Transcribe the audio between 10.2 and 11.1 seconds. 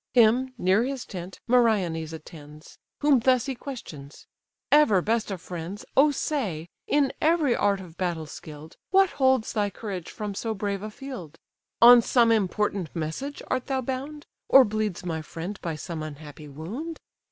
so brave a